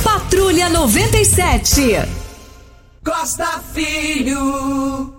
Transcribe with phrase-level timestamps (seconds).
[0.31, 1.81] Patrulha 97.
[3.03, 5.13] Costa Filho.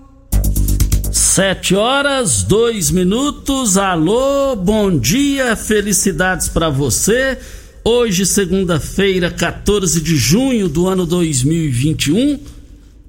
[1.13, 3.77] Sete horas, dois minutos.
[3.77, 7.39] Alô, bom dia, felicidades para você.
[7.85, 12.41] Hoje, segunda-feira, 14 de junho do ano 2021,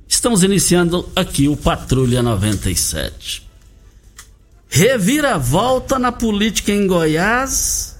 [0.06, 3.47] estamos iniciando aqui o Patrulha 97.
[4.68, 7.93] Reviravolta na política em Goiás,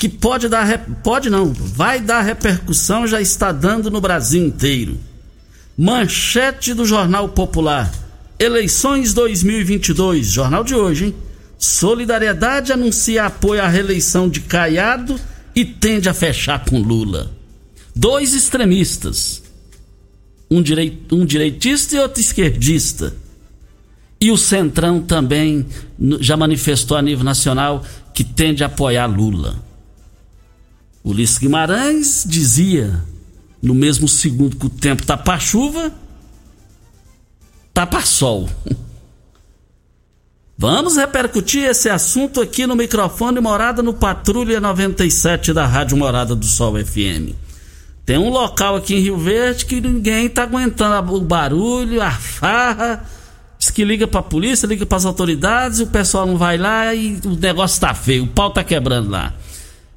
[0.00, 4.98] que pode dar, pode não, vai dar repercussão, já está dando no Brasil inteiro.
[5.76, 7.92] Manchete do Jornal Popular.
[8.38, 11.14] Eleições 2022, jornal de hoje, hein?
[11.58, 15.20] Solidariedade anuncia apoio à reeleição de Caiado
[15.54, 17.30] e tende a fechar com Lula.
[17.94, 19.42] Dois extremistas,
[20.50, 23.14] um, direi um direitista e outro esquerdista.
[24.18, 25.66] E o Centrão também
[26.20, 27.84] já manifestou a nível nacional
[28.14, 29.68] que tende a apoiar Lula.
[31.04, 33.02] Ulisses Guimarães dizia,
[33.62, 35.92] no mesmo segundo que o tempo tá para chuva,
[37.72, 38.48] tá para sol.
[40.58, 46.44] Vamos repercutir esse assunto aqui no microfone Morada no Patrulha 97 da Rádio Morada do
[46.44, 47.32] Sol FM.
[48.04, 53.02] Tem um local aqui em Rio Verde que ninguém tá aguentando o barulho, a farra.
[53.58, 57.36] Diz que liga pra polícia, liga pras autoridades, o pessoal não vai lá e o
[57.36, 59.32] negócio tá feio, o pau tá quebrando lá.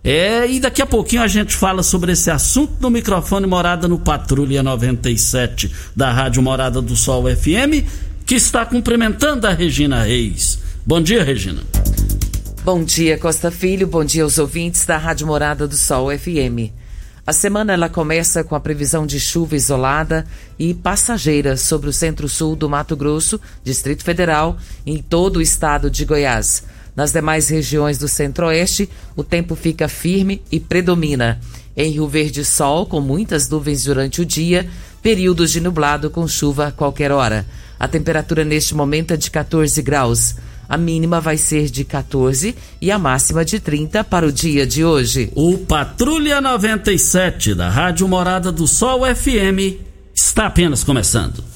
[0.04, 3.98] É, e daqui a pouquinho a gente fala sobre esse assunto no microfone Morada no
[3.98, 7.88] Patrulha 97 da Rádio Morada do Sol FM
[8.26, 10.60] que está cumprimentando a Regina Reis.
[10.86, 11.62] Bom dia, Regina.
[12.66, 13.88] Bom dia, Costa Filho.
[13.88, 16.72] Bom dia aos ouvintes da Rádio Morada do Sol FM.
[17.26, 20.26] A semana ela começa com a previsão de chuva isolada
[20.60, 26.04] e passageira sobre o centro-sul do Mato Grosso, Distrito Federal, em todo o estado de
[26.04, 26.64] Goiás.
[26.96, 31.40] Nas demais regiões do centro-oeste, o tempo fica firme e predomina.
[31.76, 34.70] Em Rio Verde, sol com muitas nuvens durante o dia,
[35.02, 37.46] períodos de nublado com chuva a qualquer hora.
[37.80, 40.36] A temperatura neste momento é de 14 graus.
[40.70, 44.86] A mínima vai ser de 14 e a máxima de 30 para o dia de
[44.86, 45.30] hoje.
[45.36, 49.82] O Patrulha 97 da Rádio Morada do Sol FM
[50.16, 51.53] está apenas começando.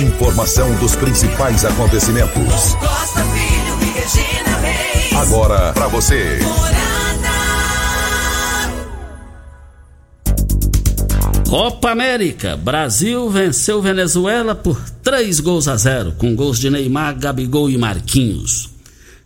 [0.00, 2.74] Informação dos principais acontecimentos.
[2.74, 5.12] Costa Filho e Regina Reis.
[5.14, 6.38] Agora para você.
[11.48, 12.56] Copa América.
[12.56, 18.68] Brasil venceu Venezuela por 3 gols a 0, com gols de Neymar, Gabigol e Marquinhos.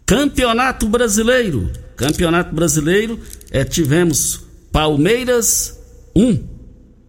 [0.06, 1.70] Campeonato Brasileiro.
[1.96, 3.18] Campeonato Brasileiro,
[3.50, 4.40] é, tivemos
[4.70, 5.78] Palmeiras
[6.14, 6.38] 1,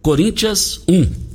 [0.02, 1.31] Corinthians 1.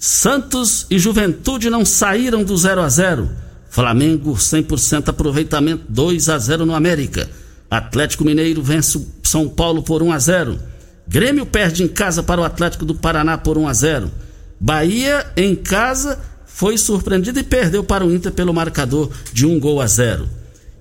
[0.00, 3.28] Santos e Juventude não saíram do 0 a 0.
[3.68, 7.28] Flamengo 100% aproveitamento 2 a 0 no América.
[7.70, 10.58] Atlético Mineiro vence São Paulo por 1 a 0.
[11.06, 14.10] Grêmio perde em casa para o Atlético do Paraná por 1 a 0.
[14.58, 19.80] Bahia em casa foi surpreendido e perdeu para o Inter pelo marcador de um gol
[19.82, 20.26] a 0.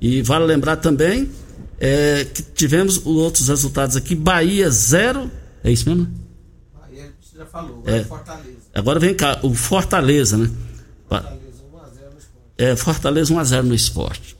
[0.01, 1.29] E vale lembrar também
[1.81, 4.13] É, que tivemos os outros resultados aqui.
[4.13, 5.31] Bahia 0.
[5.63, 6.09] É isso mesmo?
[6.73, 8.03] Bahia, já falou, agora É.
[8.03, 8.58] Fortaleza.
[8.73, 10.49] Agora vem cá, o Fortaleza, né?
[11.07, 12.53] Fortaleza 1x0 no esporte.
[12.57, 14.37] É, Fortaleza 1x0 no esporte.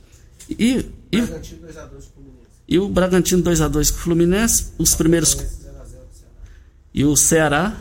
[0.50, 2.48] E, e, Bragantino 2x2 Fluminense.
[2.68, 5.34] e o Bragantino 2x2 com o Fluminense, os primeiros.
[5.34, 6.40] 0x0 do Ceará.
[6.92, 7.76] E o Ceará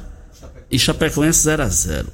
[0.72, 2.06] e Chapecoense 0x0.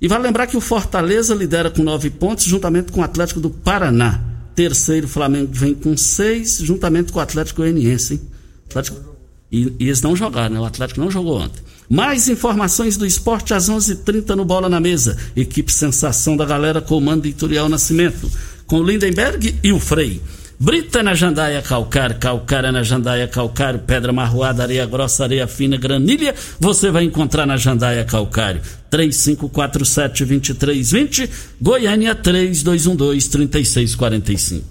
[0.00, 3.50] E vale lembrar que o Fortaleza lidera com 9 pontos, juntamente com o Atlético do
[3.50, 4.22] Paraná.
[4.54, 8.20] Terceiro, o Flamengo vem com 6, juntamente com o Atlético Goianiense.
[8.68, 9.16] Atlético...
[9.50, 10.60] E, e eles não jogaram, né?
[10.60, 11.62] O Atlético não jogou ontem.
[11.88, 15.16] Mais informações do esporte às 11:30 h 30 no Bola na Mesa.
[15.34, 18.30] Equipe Sensação da Galera comando Ituriel Nascimento.
[18.66, 20.20] Com Lindenberg e o Frei.
[20.60, 26.34] Brita na jandaia calcário, calcária na jandaia calcário, pedra marroada, areia grossa, areia fina, granilha,
[26.58, 28.60] você vai encontrar na jandaia calcário.
[28.90, 31.30] 3547-2320,
[31.60, 34.62] Goiânia 3212-3645.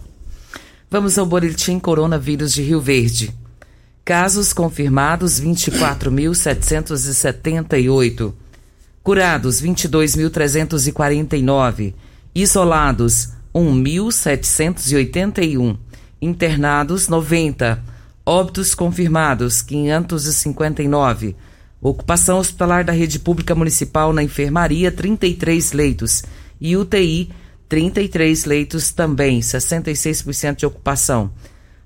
[0.92, 3.34] Vamos ao boletim coronavírus de Rio Verde.
[4.08, 8.34] Casos confirmados 24.778.
[9.04, 11.94] Curados 22.349.
[12.34, 15.78] Isolados 1.781.
[16.22, 17.84] Internados 90.
[18.26, 21.36] Óbitos confirmados 559.
[21.82, 26.24] Ocupação hospitalar da rede pública municipal na enfermaria 33 leitos
[26.62, 27.30] e UTI
[27.68, 31.30] 33 leitos também, 66% de ocupação.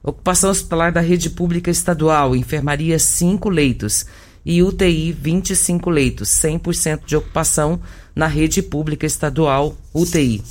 [0.04, 4.04] Ocupação hospitalar da rede pública estadual, enfermaria 5 leitos
[4.44, 7.80] e UTI 25 leitos, 100% de ocupação
[8.16, 10.42] na rede pública estadual, UTI.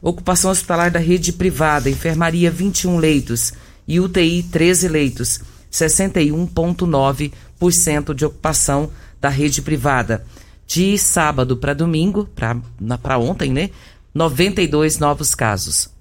[0.00, 3.52] Ocupação hospitalar da rede privada, enfermaria 21 leitos
[3.86, 8.90] e UTI 13 leitos, 61,9% de ocupação
[9.20, 10.24] da rede privada.
[10.66, 13.68] De sábado para domingo, para ontem, né?
[14.14, 15.94] 92 novos casos.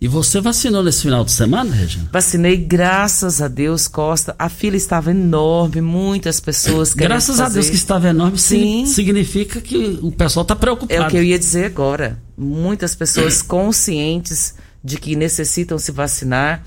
[0.00, 2.08] E você vacinou nesse final de semana, Regina?
[2.12, 4.32] Vacinei, graças a Deus, Costa.
[4.38, 7.54] A fila estava enorme, muitas pessoas querendo Graças a fazer.
[7.54, 8.86] Deus que estava enorme, Sim.
[8.86, 11.02] significa que o pessoal está preocupado.
[11.02, 12.22] É o que eu ia dizer agora.
[12.36, 14.54] Muitas pessoas conscientes
[14.84, 16.64] de que necessitam se vacinar.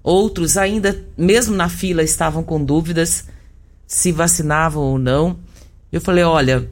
[0.00, 3.24] Outros ainda, mesmo na fila, estavam com dúvidas
[3.84, 5.36] se vacinavam ou não.
[5.90, 6.70] Eu falei, olha,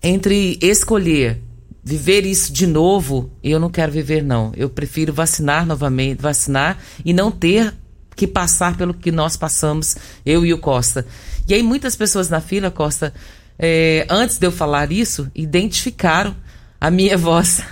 [0.00, 1.42] entre escolher
[1.82, 4.52] viver isso de novo, eu não quero viver não.
[4.56, 7.74] Eu prefiro vacinar novamente, vacinar e não ter
[8.14, 11.04] que passar pelo que nós passamos, eu e o Costa.
[11.48, 13.12] E aí muitas pessoas na fila, Costa,
[13.58, 16.36] é, antes de eu falar isso, identificaram
[16.80, 17.62] a minha voz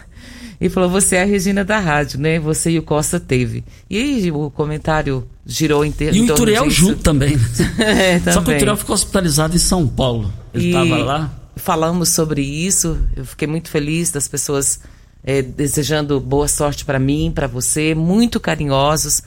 [0.61, 2.41] e falou: "Você é a Regina da rádio, né?
[2.41, 3.65] Você e o Costa teve".
[3.89, 6.17] E aí o comentário girou inteiro.
[6.17, 7.39] E o Ituriel junto também.
[7.79, 8.35] é, também.
[8.35, 10.33] Só que o Ituriel ficou hospitalizado em São Paulo.
[10.53, 11.39] Ele E estava lá.
[11.61, 12.99] Falamos sobre isso.
[13.17, 14.81] Eu fiquei muito feliz das pessoas
[15.23, 19.23] é, desejando boa sorte para mim, para você, muito carinhosos.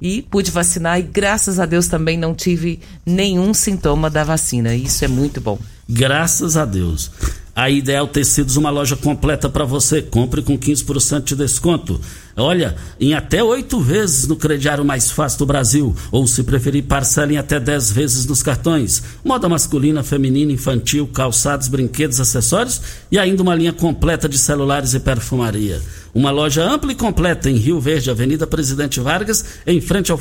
[0.00, 4.74] E pude vacinar e graças a Deus também não tive nenhum sintoma da vacina.
[4.74, 5.58] Isso é muito bom.
[5.88, 7.10] Graças a Deus.
[7.54, 10.00] A Ideal Tecidos, uma loja completa para você.
[10.00, 12.00] Compre com 15% de desconto.
[12.36, 15.94] Olha, em até oito vezes no crediário mais fácil do Brasil.
[16.12, 19.02] Ou, se preferir, parcela em até 10 vezes nos cartões.
[19.24, 22.80] Moda masculina, feminina, infantil, calçados, brinquedos, acessórios
[23.10, 25.82] e ainda uma linha completa de celulares e perfumaria.
[26.14, 30.18] Uma loja ampla e completa em Rio Verde, Avenida Presidente Vargas, em frente ao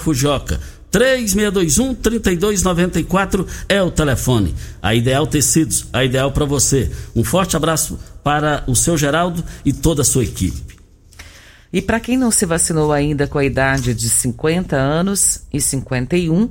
[0.90, 0.92] Fujioka.
[0.92, 4.56] 3621-3294 é o telefone.
[4.82, 6.92] A Ideal Tecidos, a ideal para você.
[7.16, 10.80] Um forte abraço para o seu Geraldo e toda a sua equipe.
[11.72, 16.50] E para quem não se vacinou ainda com a idade de 50 anos e 51,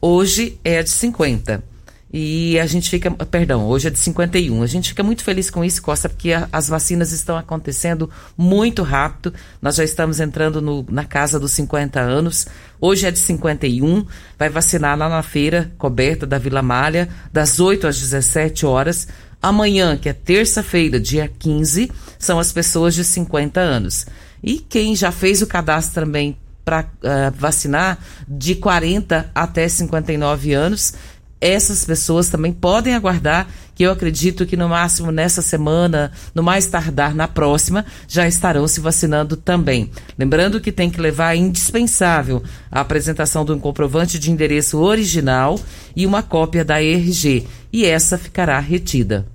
[0.00, 1.64] hoje é a de 50.
[2.12, 4.62] E a gente fica, perdão, hoje é de 51.
[4.62, 8.82] A gente fica muito feliz com isso, Costa, porque a, as vacinas estão acontecendo muito
[8.82, 9.32] rápido.
[9.62, 12.48] Nós já estamos entrando no, na casa dos 50 anos.
[12.80, 14.06] Hoje é de 51.
[14.38, 19.06] Vai vacinar lá na feira coberta da Vila Malha, das 8 às 17 horas.
[19.42, 24.06] Amanhã, que é terça-feira, dia 15, são as pessoas de 50 anos.
[24.42, 30.94] E quem já fez o cadastro também para uh, vacinar, de 40 até 59 anos,
[31.40, 33.48] essas pessoas também podem aguardar,
[33.80, 38.68] que eu acredito que no máximo nessa semana, no mais tardar na próxima, já estarão
[38.68, 39.90] se vacinando também.
[40.18, 45.58] Lembrando que tem que levar indispensável a apresentação de um comprovante de endereço original
[45.96, 49.26] e uma cópia da ERG, e essa ficará retida.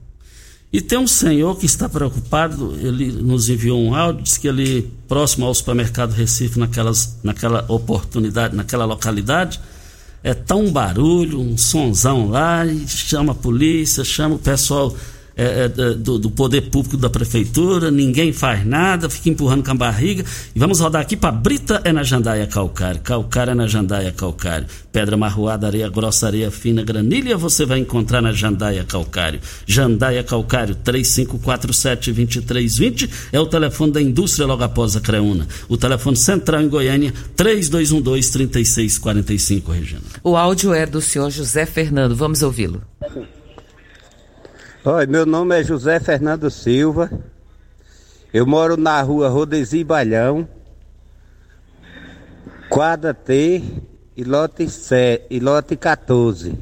[0.72, 4.94] E tem um senhor que está preocupado, ele nos enviou um áudio, disse que ele,
[5.08, 9.60] próximo ao supermercado Recife, naquelas, naquela oportunidade, naquela localidade,
[10.26, 14.92] é tão barulho, um sonzão lá, e chama a polícia, chama o pessoal
[15.36, 19.76] é, é, do, do, poder público da prefeitura, ninguém faz nada, fica empurrando com a
[19.76, 20.24] barriga.
[20.56, 24.68] E vamos rodar aqui para Brita é na Jandaia Calcário, Calcário é na Jandaia Calcário,
[24.92, 29.42] Pedra Marroada, Areia Grossa, Areia Fina, Granilha, você vai encontrar na Jandaia Calcário.
[29.66, 35.46] Jandaia Calcário, 3547-2320 é o telefone da indústria logo após a Creuna.
[35.68, 40.04] O telefone central em Goiânia, 3212-3645, Regina.
[40.24, 42.82] O áudio é do senhor José Fernando, vamos ouvi-lo.
[44.88, 47.10] Oi, meu nome é José Fernando Silva.
[48.32, 50.48] Eu moro na rua Rodesi Balhão,
[52.70, 53.64] quadra T
[54.16, 56.56] e lote, 7, e lote 14.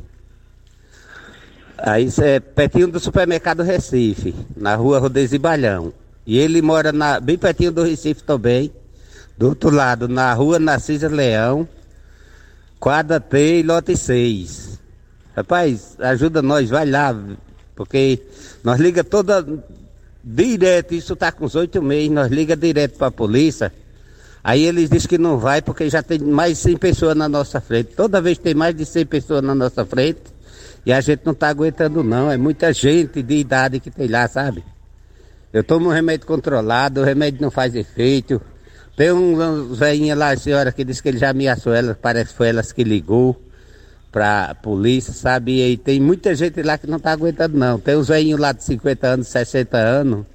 [1.77, 5.91] Aí é pertinho do supermercado Recife, na rua Rodesi Balhão.
[6.25, 8.71] E ele mora na, bem pertinho do Recife também,
[9.37, 11.67] do outro lado, na rua Narcisa Leão,
[12.79, 14.79] quadra T e lote 6.
[15.35, 17.13] Rapaz, ajuda nós, vai lá,
[17.75, 18.19] porque
[18.63, 19.45] nós liga toda
[20.23, 23.73] direto, isso está com os oito meses, nós liga direto para a polícia.
[24.43, 27.61] Aí eles dizem que não vai porque já tem mais de 100 pessoas na nossa
[27.61, 27.93] frente.
[27.95, 30.21] Toda vez tem mais de 100 pessoas na nossa frente
[30.85, 32.29] e a gente não está aguentando não.
[32.29, 34.63] É muita gente de idade que tem lá, sabe?
[35.51, 38.41] Eu tomo um remédio controlado, o remédio não faz efeito.
[38.97, 42.37] Tem um velhinha lá, a senhora, que disse que ele já ameaçou ela, parece que
[42.37, 43.39] foi elas que ligou
[44.13, 45.59] pra polícia, sabe?
[45.59, 47.79] E tem muita gente lá que não tá aguentando não.
[47.79, 50.25] Tem uns velhinhos lá de 50 anos, 60 anos,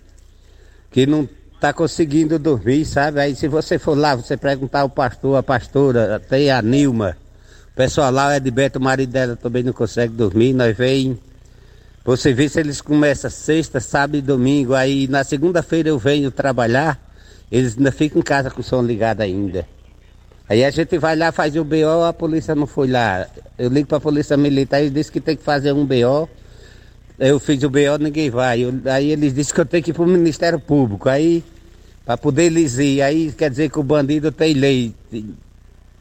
[0.90, 1.28] que não
[1.60, 3.20] tá conseguindo dormir, sabe?
[3.20, 7.16] Aí se você for lá, você perguntar ao pastor, a pastora, tem a Nilma.
[7.72, 11.16] O pessoal lá, o Edberto, o marido dela também não consegue dormir, nós vem.
[12.04, 16.98] Você vê se eles começam sexta, sábado e domingo, aí na segunda-feira eu venho trabalhar,
[17.52, 19.64] eles ainda ficam em casa com o som ligado ainda.
[20.48, 23.26] Aí a gente vai lá, faz o BO, a polícia não foi lá.
[23.58, 26.28] Eu ligo para a polícia militar, eles disse que tem que fazer um BO.
[27.18, 28.60] Eu fiz o BO, ninguém vai.
[28.60, 31.08] Eu, aí eles disseram que eu tenho que ir para o Ministério Público.
[31.08, 31.44] Aí,
[32.04, 34.94] para poder eles ir, aí quer dizer que o bandido tem lei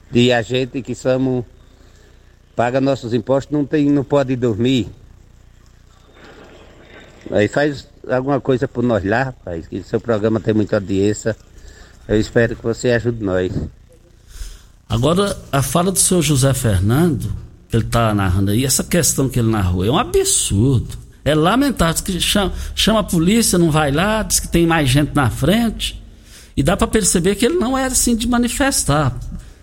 [0.09, 1.43] de a gente que somos,
[2.55, 4.87] paga nossos impostos, não, tem, não pode dormir.
[7.31, 11.35] Aí faz alguma coisa por nós lá, rapaz, que seu programa tem muita audiência.
[12.07, 13.51] Eu espero que você ajude nós.
[14.89, 17.32] Agora, a fala do senhor José Fernando,
[17.70, 20.98] que ele está narrando aí, essa questão que ele narrou, é um absurdo.
[21.25, 22.01] É lamentável.
[22.03, 26.01] Que chama, chama a polícia, não vai lá, diz que tem mais gente na frente.
[26.56, 29.13] E dá para perceber que ele não era assim de manifestar.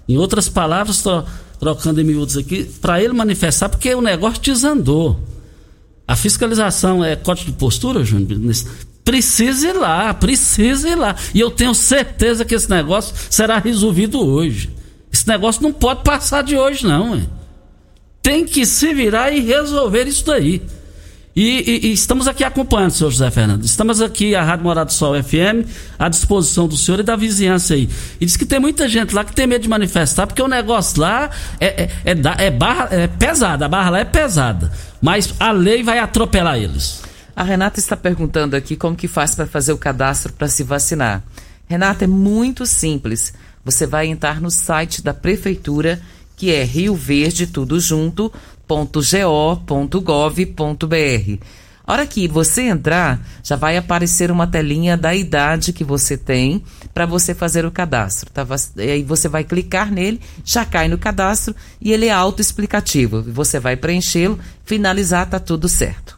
[0.06, 1.24] Em outras palavras, estou
[1.58, 5.18] trocando em miúdos aqui, para ele manifestar, porque o negócio desandou.
[6.06, 8.38] A fiscalização é código de postura, Júnior?
[9.02, 11.16] Precisa ir lá, precisa ir lá.
[11.32, 14.73] E eu tenho certeza que esse negócio será resolvido hoje.
[15.14, 17.24] Esse negócio não pode passar de hoje, não.
[18.20, 20.60] Tem que se virar e resolver isso daí.
[21.36, 23.64] E, e, e, estamos aqui acompanhando, senhor José Fernando.
[23.64, 27.74] Estamos aqui, a Rádio Morado do Sol FM, à disposição do senhor e da vizinhança
[27.74, 27.88] aí.
[28.20, 31.00] E diz que tem muita gente lá que tem medo de manifestar, porque o negócio
[31.00, 31.30] lá
[31.60, 34.72] é, é, é, é, barra, é pesada, a barra lá é pesada.
[35.00, 37.02] Mas a lei vai atropelar eles.
[37.36, 41.22] A Renata está perguntando aqui como que faz para fazer o cadastro para se vacinar.
[41.68, 43.32] Renata, é muito simples
[43.64, 46.00] você vai entrar no site da prefeitura,
[46.36, 48.32] que é Rio Verde tudo junto,
[48.68, 49.64] .go.gov.br.
[51.86, 56.64] A hora que você entrar, já vai aparecer uma telinha da idade que você tem
[56.94, 58.30] para você fazer o cadastro.
[58.30, 58.46] Tá?
[58.78, 63.22] Aí você vai clicar nele, já cai no cadastro e ele é autoexplicativo.
[63.22, 66.13] Você vai preenchê-lo, finalizar, tá tudo certo.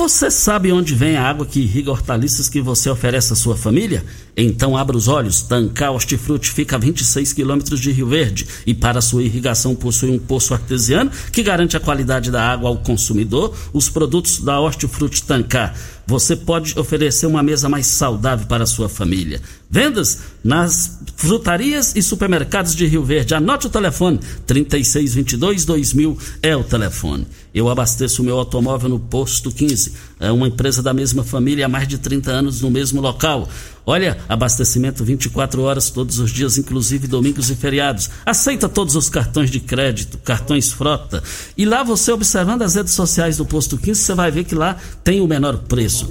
[0.00, 4.02] Você sabe onde vem a água que irriga hortaliças que você oferece à sua família?
[4.34, 5.42] Então abra os olhos.
[5.42, 10.18] Tancar Hortifruti fica a 26 quilômetros de Rio Verde e para sua irrigação possui um
[10.18, 13.54] poço artesiano que garante a qualidade da água ao consumidor.
[13.74, 15.74] Os produtos da Hortifruti Tancar
[16.06, 19.40] você pode oferecer uma mesa mais saudável para a sua família.
[19.70, 23.34] Vendas nas frutarias e supermercados de Rio Verde.
[23.34, 27.26] Anote o telefone: 3622-2000 é o telefone.
[27.54, 29.92] Eu abasteço o meu automóvel no Posto 15.
[30.20, 33.48] É uma empresa da mesma família há mais de 30 anos no mesmo local.
[33.86, 38.10] Olha, abastecimento 24 horas todos os dias, inclusive domingos e feriados.
[38.26, 41.22] Aceita todos os cartões de crédito, cartões frota.
[41.56, 44.76] E lá você observando as redes sociais do Posto 15, você vai ver que lá
[45.02, 46.08] tem o menor preço.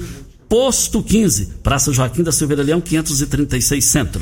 [0.50, 4.22] Posto 15, Praça Joaquim da Silveira Leão, 536 Centro.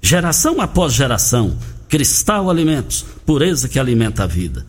[0.01, 1.57] Geração após geração,
[1.89, 4.65] Cristal Alimentos, pureza que alimenta a vida.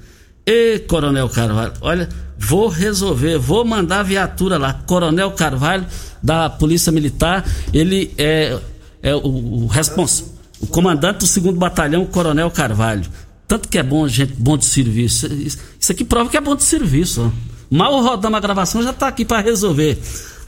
[0.46, 2.08] E Coronel Carvalho, olha,
[2.40, 4.72] vou resolver, vou mandar viatura lá.
[4.86, 5.86] Coronel Carvalho,
[6.22, 8.58] da Polícia Militar, ele é,
[9.02, 13.04] é o, o responsável, o comandante do segundo batalhão, Coronel Carvalho.
[13.46, 15.26] Tanto que é bom, gente, bom de serviço.
[15.26, 17.22] Isso, isso aqui prova que é bom de serviço.
[17.22, 17.76] Ó.
[17.76, 20.00] Mal rodamos a gravação, já está aqui para resolver.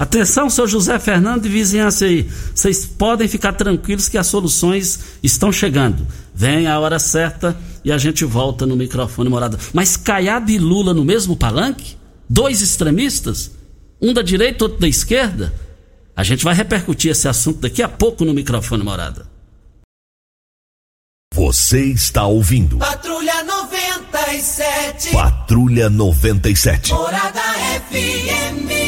[0.02, 2.28] Atenção, seu José Fernando de vizinhança aí.
[2.52, 6.04] Vocês podem ficar tranquilos que as soluções estão chegando.
[6.34, 9.56] Vem a hora certa e a gente volta no microfone morada.
[9.72, 11.96] Mas Caiado e Lula no mesmo palanque?
[12.28, 13.52] Dois extremistas?
[14.00, 15.54] Um da direita, outro da esquerda?
[16.16, 19.30] A gente vai repercutir esse assunto daqui a pouco no microfone morada.
[21.32, 22.78] Você está ouvindo.
[22.78, 25.12] Patrulha 97.
[25.12, 26.92] Patrulha 97.
[26.92, 27.40] Morada
[27.88, 28.81] FM.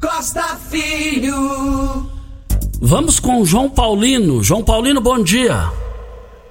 [0.00, 1.34] Costa Filho.
[2.80, 4.42] Vamos com o João Paulino.
[4.44, 5.72] João Paulino, bom dia.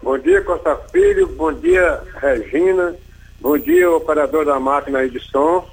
[0.04, 1.28] Bom dia, Costa Filho.
[1.28, 2.94] Bom dia, Regina.
[3.40, 5.66] Bom dia, operador da máquina aí de som,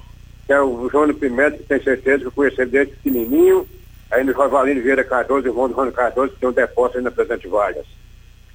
[0.45, 3.67] que é o João Pimenta, que tem certeza que eu conheci ele desde pequenininho.
[4.09, 7.11] Aí no Rovalino Vieira Cardoso, irmão do Rony Cardoso, que tem um depósito aí na
[7.11, 7.85] Presidente Vargas.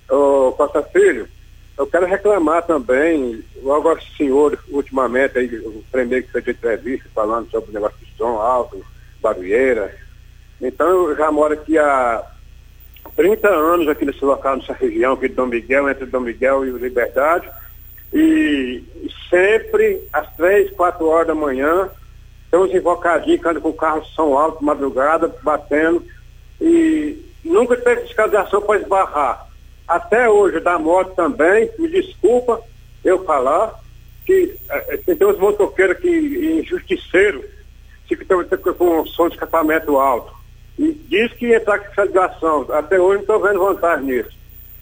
[0.08, 1.28] Ô, Costa Filho,
[1.76, 7.08] eu quero reclamar também, logo ao senhor, ultimamente, aí, o primeiro que fez de entrevista
[7.14, 8.82] falando sobre o negócio de som alto,
[9.20, 9.94] barulheira.
[10.60, 12.22] Então, eu já moro aqui há
[13.16, 16.70] 30 anos aqui nesse local, nessa região aqui de Dom Miguel, entre Dom Miguel e
[16.70, 17.48] Liberdade.
[18.12, 18.82] E
[19.28, 21.88] sempre, às três, quatro horas da manhã,
[22.50, 26.04] tem uns invocadinhos que andam com o carro de som alto, madrugada, batendo.
[26.60, 29.50] E nunca teve fiscalização para esbarrar
[29.90, 32.62] até hoje da moto também, me desculpa
[33.04, 33.74] eu falar,
[34.24, 36.08] que eh, tem uns motoqueiros que
[36.60, 37.44] injusticeiros,
[38.14, 40.32] estão com som de escapamento alto.
[40.78, 42.66] E diz que entrar com fiscalização.
[42.70, 44.30] Até hoje não estou vendo vantagem nisso.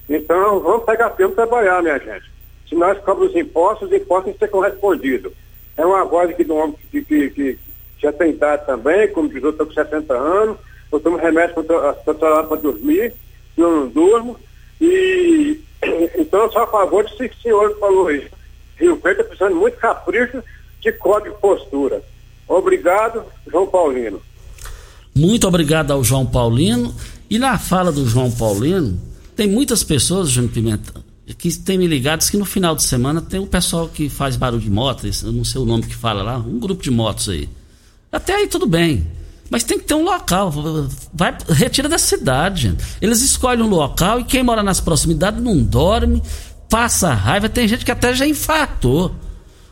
[0.08, 2.30] Então, vamos pegar tempo trabalhar, minha gente.
[2.68, 5.32] Se nós cobramos os impostos, os impostos têm que ser correspondidos.
[5.76, 7.58] É uma voz aqui de um homem que, que, que
[7.98, 10.56] já tem idade também, como diz outro, com 60 anos,
[10.90, 13.12] eu tomo remédio para dormir,
[13.56, 14.38] não durmo,
[14.80, 15.60] e
[16.16, 18.28] então eu sou a favor desse que o senhor falou aí.
[18.76, 20.42] Rio Verde está precisando de muito capricho
[20.80, 22.02] de código de postura.
[22.48, 24.20] Obrigado, João Paulino.
[25.14, 26.94] Muito obrigado ao João Paulino.
[27.28, 28.98] E na fala do João Paulino,
[29.36, 30.94] tem muitas pessoas, Júnior Pimenta,
[31.36, 34.62] que tem me ligado que no final de semana tem um pessoal que faz barulho
[34.62, 37.48] de moto, eu não sei o nome que fala lá, um grupo de motos aí.
[38.10, 39.06] Até aí tudo bem.
[39.50, 40.52] Mas tem que ter um local.
[41.12, 42.62] Vai, retira da cidade.
[42.62, 42.84] Gente.
[43.00, 46.22] Eles escolhem um local e quem mora nas proximidades não dorme,
[46.68, 47.48] passa raiva.
[47.48, 49.14] Tem gente que até já infartou.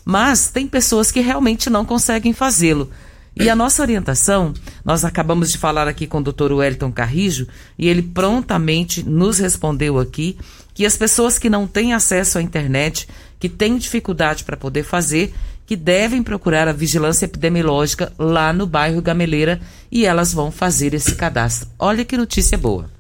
[0.04, 2.90] Mas tem pessoas que realmente não conseguem fazê-lo.
[3.36, 4.52] E a nossa orientação,
[4.84, 6.52] nós acabamos de falar aqui com o Dr.
[6.52, 7.46] Wellington Carrijo,
[7.78, 10.36] e ele prontamente nos respondeu aqui
[10.80, 13.06] que as pessoas que não têm acesso à internet,
[13.38, 15.34] que têm dificuldade para poder fazer,
[15.66, 19.60] que devem procurar a vigilância epidemiológica lá no bairro Gameleira
[19.92, 21.68] e elas vão fazer esse cadastro.
[21.78, 22.90] Olha que notícia boa.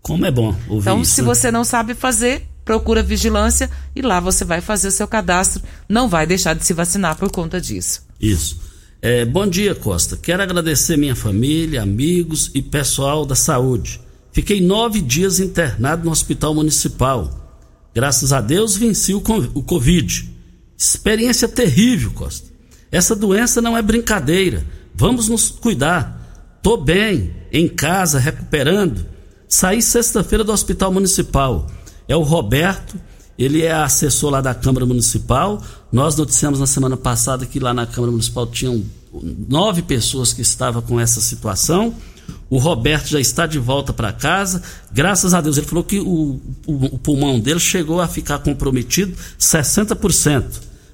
[0.00, 4.20] Como é bom ouvir Então, isso, se você não sabe fazer, procura vigilância e lá
[4.20, 5.60] você vai fazer o seu cadastro.
[5.88, 8.06] Não vai deixar de se vacinar por conta disso.
[8.20, 8.60] Isso.
[9.02, 10.16] É, bom dia, Costa.
[10.16, 14.03] Quero agradecer minha família, amigos e pessoal da saúde.
[14.34, 17.30] Fiquei nove dias internado no hospital municipal.
[17.94, 20.28] Graças a Deus venci o, Covid.
[20.76, 22.50] Experiência terrível, Costa.
[22.90, 24.66] Essa doença não é brincadeira.
[24.92, 26.58] Vamos nos cuidar.
[26.60, 29.06] Tô bem, em casa, recuperando.
[29.48, 31.70] Saí sexta-feira do hospital municipal.
[32.08, 32.98] É o Roberto,
[33.38, 35.62] ele é assessor lá da Câmara Municipal.
[35.92, 38.82] Nós noticiamos na semana passada que lá na Câmara Municipal tinham
[39.48, 41.94] nove pessoas que estavam com essa situação.
[42.50, 44.62] O Roberto já está de volta para casa.
[44.92, 49.16] Graças a Deus, ele falou que o, o, o, pulmão dele chegou a ficar comprometido
[49.38, 50.44] 60%.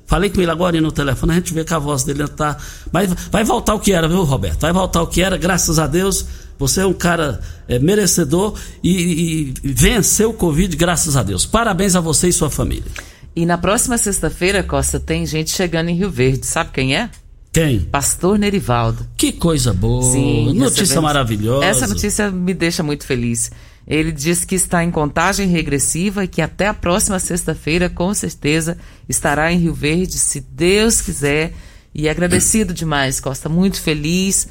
[0.07, 2.57] Falei com ele agora no telefone, a gente vê que a voz dele está.
[2.90, 4.61] Mas vai voltar o que era, viu, Roberto?
[4.61, 6.27] Vai voltar o que era, graças a Deus.
[6.59, 11.47] Você é um cara é, merecedor e, e venceu o Covid, graças a Deus.
[11.47, 12.90] Parabéns a você e sua família.
[13.35, 16.45] E na próxima sexta-feira, Costa, tem gente chegando em Rio Verde.
[16.45, 17.09] Sabe quem é?
[17.52, 17.80] Quem?
[17.80, 19.06] Pastor Nerivaldo.
[19.16, 20.12] Que coisa boa.
[20.12, 21.02] Sim, notícia recebemos.
[21.02, 21.64] maravilhosa.
[21.64, 23.50] Essa notícia me deixa muito feliz.
[23.86, 28.78] Ele diz que está em contagem regressiva e que até a próxima sexta-feira, com certeza,
[29.08, 31.52] estará em Rio Verde, se Deus quiser.
[31.92, 34.46] E agradecido demais, Costa, muito feliz.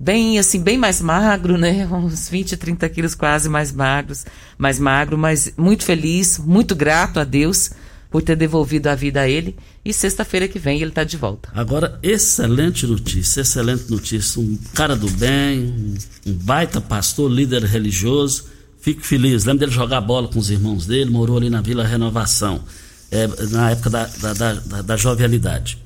[0.00, 1.86] Bem, assim, bem mais magro, né?
[1.92, 4.24] Uns 20, 30 quilos quase mais magros,
[4.56, 7.72] mais magro, mas muito feliz, muito grato a Deus
[8.10, 9.56] por ter devolvido a vida a ele.
[9.84, 11.50] E sexta-feira que vem ele está de volta.
[11.54, 14.40] Agora, excelente notícia, excelente notícia.
[14.40, 18.46] Um cara do bem, um baita pastor, líder religioso.
[18.80, 19.44] Fico feliz.
[19.44, 22.62] Lembro dele jogar bola com os irmãos dele, morou ali na Vila Renovação,
[23.10, 25.82] é, na época da, da, da, da jovialidade.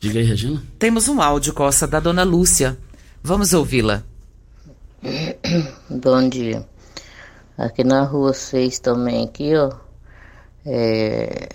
[0.00, 0.62] Diga aí, Regina.
[0.78, 2.76] Temos um áudio, Costa, da dona Lúcia.
[3.22, 4.02] Vamos ouvi-la.
[5.90, 6.66] Bom dia.
[7.56, 9.85] Aqui na rua 6 também, aqui, ó
[10.66, 11.48] é,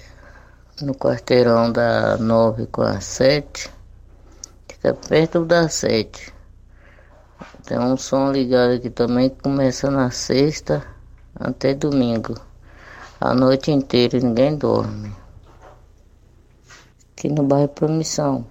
[0.81, 3.69] no quarteirão da 9 com a 7,
[4.69, 6.33] fica perto da 7.
[7.65, 10.85] Tem um som ligado aqui também que começa na sexta
[11.35, 12.35] até domingo.
[13.19, 15.13] A noite inteira ninguém dorme.
[17.11, 18.45] Aqui no bairro Promissão.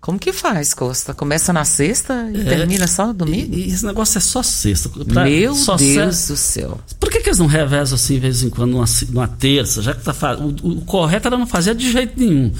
[0.00, 1.12] Como que faz, Costa?
[1.12, 3.54] Começa na sexta e é, termina só no domingo?
[3.54, 4.88] E, e, esse negócio é só sexta.
[4.88, 6.32] Pra, Meu só Deus se...
[6.32, 6.80] do céu.
[6.98, 9.82] Por que, que eles não revezam assim de vez em quando numa, numa terça?
[9.82, 12.50] Já que tá o, o correto era não fazer de jeito nenhum.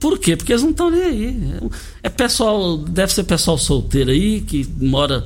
[0.00, 0.36] Por quê?
[0.36, 1.60] Porque eles não estão nem aí.
[2.02, 5.24] É pessoal, deve ser pessoal solteiro aí, que mora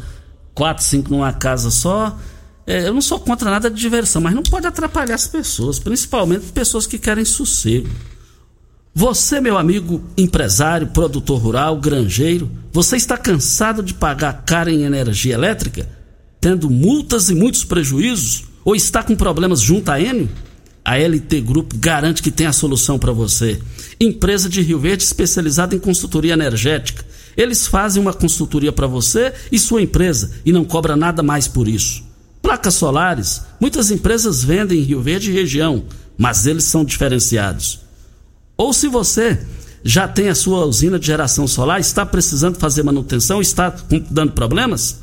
[0.55, 2.19] quatro, cinco numa casa só.
[2.67, 6.53] É, eu não sou contra nada de diversão, mas não pode atrapalhar as pessoas, principalmente
[6.53, 7.89] pessoas que querem sossego.
[8.95, 15.33] Você, meu amigo empresário, produtor rural, granjeiro, você está cansado de pagar caro em energia
[15.33, 15.89] elétrica,
[16.39, 18.45] tendo multas e muitos prejuízos?
[18.63, 20.29] Ou está com problemas junto à Enio?
[20.85, 23.59] A LT Grupo garante que tem a solução para você.
[23.99, 27.03] Empresa de Rio Verde especializada em consultoria energética.
[27.35, 31.67] Eles fazem uma consultoria para você e sua empresa e não cobra nada mais por
[31.67, 32.05] isso.
[32.43, 35.85] Placas solares, muitas empresas vendem em Rio Verde e região,
[36.19, 37.81] mas eles são diferenciados.
[38.63, 39.41] Ou se você
[39.83, 43.75] já tem a sua usina de geração solar, está precisando fazer manutenção, está
[44.09, 45.01] dando problemas,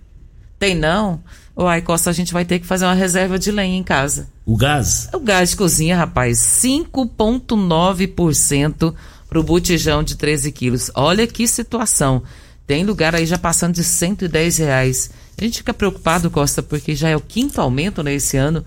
[0.59, 1.21] Tem não?
[1.55, 4.27] Uai, Costa, a gente vai ter que fazer uma reserva de lenha em casa.
[4.45, 5.09] O gás?
[5.13, 8.93] O gás de cozinha, rapaz, 5,9%
[9.29, 10.89] para o botijão de 13 quilos.
[10.95, 12.23] Olha que situação.
[12.65, 15.11] Tem lugar aí já passando de 110 reais.
[15.37, 18.63] A gente fica preocupado, Costa, porque já é o quinto aumento nesse né, ano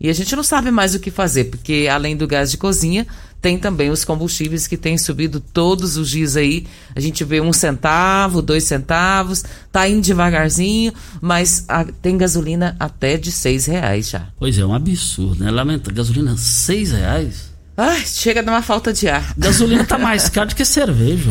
[0.00, 3.06] e a gente não sabe mais o que fazer, porque além do gás de cozinha,
[3.40, 6.66] tem também os combustíveis que têm subido todos os dias aí.
[6.94, 13.16] A gente vê um centavo, dois centavos, tá indo devagarzinho, mas a, tem gasolina até
[13.16, 14.28] de seis reais já.
[14.38, 15.50] Pois é, um absurdo, né?
[15.50, 17.50] Lamenta, gasolina seis reais?
[17.76, 19.34] Ai, chega a dar uma falta de ar.
[19.38, 21.30] Gasolina tá mais caro do que cerveja.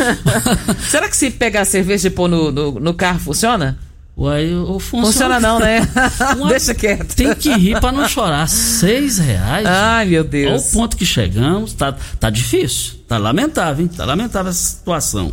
[0.88, 3.78] Será que se pegar cerveja e pôr no, no, no carro funciona?
[4.18, 5.06] Uai, o funciona.
[5.06, 5.80] Funciona não, né?
[6.50, 7.14] Deixa quieto.
[7.14, 8.48] Tem que rir para não chorar.
[8.48, 9.64] Seis reais.
[9.64, 10.50] Ai, meu Deus.
[10.50, 11.72] Olha o ponto que chegamos.
[11.72, 12.94] Tá, tá difícil.
[13.06, 13.90] Tá lamentável, hein?
[13.96, 15.32] Tá lamentável essa situação.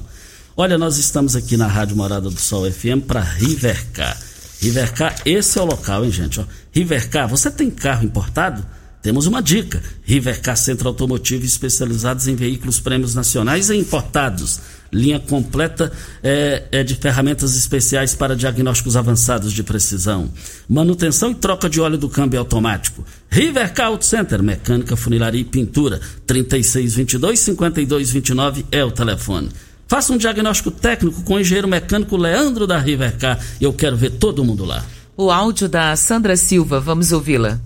[0.56, 4.16] Olha, nós estamos aqui na Rádio Morada do Sol FM para Rivercar.
[4.62, 6.40] Rivercar, esse é o local, hein, gente?
[6.40, 8.64] Ó, Rivercar, você tem carro importado?
[9.06, 9.84] temos uma dica.
[10.04, 14.60] Rivercar Centro Automotivo especializados em veículos prêmios nacionais e importados.
[14.96, 15.92] Linha completa
[16.24, 20.32] é, é, de ferramentas especiais para diagnósticos avançados de precisão.
[20.70, 23.04] Manutenção e troca de óleo do câmbio automático.
[23.30, 26.00] Rivercar Auto Center, mecânica, funilaria e pintura.
[26.26, 29.50] 3622-5229 é o telefone.
[29.86, 33.38] Faça um diagnóstico técnico com o engenheiro mecânico Leandro da Rivercar.
[33.60, 34.86] Eu quero ver todo mundo lá.
[35.18, 37.60] O áudio da Sandra Silva, vamos ouvi-la.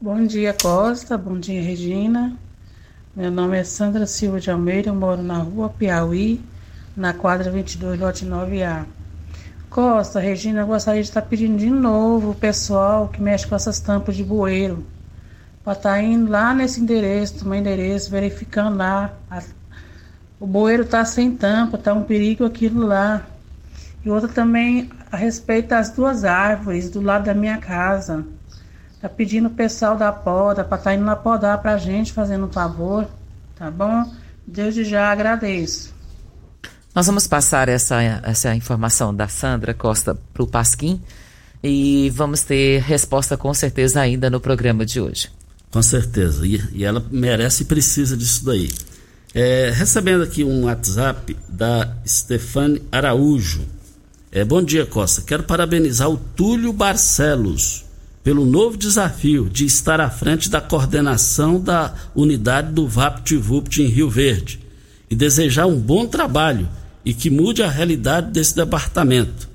[0.00, 1.16] Bom dia, Costa.
[1.16, 2.36] Bom dia, Regina.
[3.16, 4.90] Meu nome é Sandra Silva de Almeida.
[4.90, 6.44] Eu moro na rua Piauí,
[6.94, 8.84] na quadra 22, lote 9A.
[9.70, 13.80] Costa, Regina, eu gostaria de estar pedindo de novo o pessoal que mexe com essas
[13.80, 14.86] tampas de bueiro
[15.64, 19.10] para estar tá indo lá nesse endereço, no endereço, verificando lá.
[20.38, 23.24] O bueiro está sem tampa, está um perigo aquilo lá.
[24.04, 28.26] E outra também a respeito das duas árvores do lado da minha casa.
[29.00, 32.12] Tá pedindo o pessoal da poda para estar tá indo lá podar para a gente,
[32.12, 33.06] fazendo um favor,
[33.56, 34.10] tá bom?
[34.46, 35.94] Desde já agradeço.
[36.94, 41.02] Nós vamos passar essa, essa informação da Sandra Costa para o Pasquim
[41.62, 45.30] e vamos ter resposta com certeza ainda no programa de hoje.
[45.70, 46.46] Com certeza.
[46.46, 48.70] E, e ela merece e precisa disso daí.
[49.34, 53.66] É, recebendo aqui um WhatsApp da Stefane Araújo.
[54.32, 55.20] É, bom dia, Costa.
[55.20, 57.85] Quero parabenizar o Túlio Barcelos
[58.26, 64.10] pelo novo desafio de estar à frente da coordenação da unidade do VaptVupt em Rio
[64.10, 64.58] Verde
[65.08, 66.68] e desejar um bom trabalho
[67.04, 69.48] e que mude a realidade desse departamento.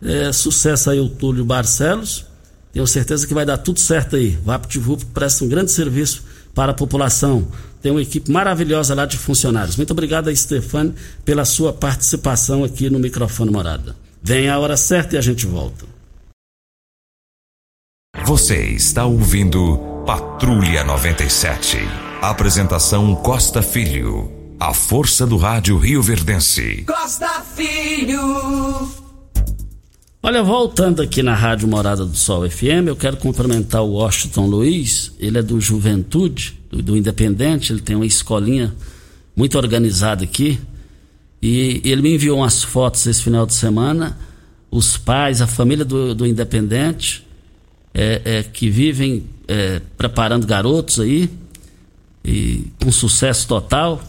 [0.00, 2.24] É, sucesso aí o Túlio Barcelos.
[2.72, 4.38] Tenho certeza que vai dar tudo certo aí.
[4.44, 6.22] VaptVupt presta um grande serviço
[6.54, 7.48] para a população.
[7.82, 9.76] Tem uma equipe maravilhosa lá de funcionários.
[9.76, 13.96] Muito obrigado Stefane pela sua participação aqui no microfone Morada.
[14.22, 15.91] Vem a hora certa e a gente volta.
[18.20, 21.78] Você está ouvindo Patrulha 97.
[22.20, 24.30] Apresentação Costa Filho.
[24.60, 26.84] A força do rádio Rio Verdense.
[26.86, 28.20] Costa Filho.
[30.22, 35.12] Olha, voltando aqui na Rádio Morada do Sol FM, eu quero cumprimentar o Washington Luiz.
[35.18, 37.72] Ele é do Juventude, do, do Independente.
[37.72, 38.74] Ele tem uma escolinha
[39.34, 40.60] muito organizada aqui.
[41.40, 44.18] E ele me enviou umas fotos esse final de semana.
[44.70, 47.31] Os pais, a família do, do Independente
[47.94, 51.30] é, é, que vivem é, preparando garotos aí,
[52.24, 54.02] e com sucesso total,